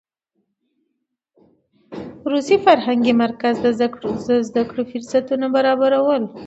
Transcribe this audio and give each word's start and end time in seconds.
روسي 2.31 2.57
فرهنګي 2.65 3.13
مرکز 3.23 3.53
د 3.61 3.67
زده 4.47 4.63
کړو 4.69 4.81
فرصتونه 4.91 5.45
برابرول. 5.55 6.23